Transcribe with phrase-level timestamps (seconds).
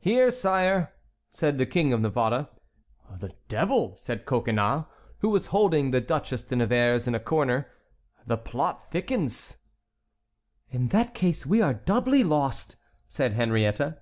[0.00, 0.92] "Here, sire,"
[1.30, 2.48] said the King of Navarre.
[3.20, 4.86] "The devil!" said Coconnas,
[5.20, 7.70] who was holding the Duchesse de Nevers in a corner,
[8.26, 9.58] "the plot thickens."
[10.70, 12.74] "In that case we are doubly lost,"
[13.06, 14.00] said Henriette.